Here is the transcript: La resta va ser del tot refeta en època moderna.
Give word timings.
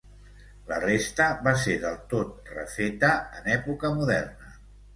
La 0.71 0.79
resta 0.83 1.27
va 1.49 1.53
ser 1.65 1.75
del 1.85 2.01
tot 2.15 2.51
refeta 2.55 3.13
en 3.41 3.53
època 3.61 3.95
moderna. 4.03 4.55